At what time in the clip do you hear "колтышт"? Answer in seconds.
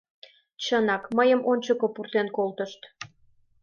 2.35-2.81